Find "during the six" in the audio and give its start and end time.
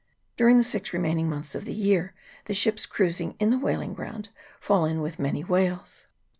0.35-0.93